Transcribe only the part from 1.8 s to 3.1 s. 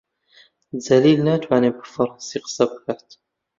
فەڕەنسی قسە بکات.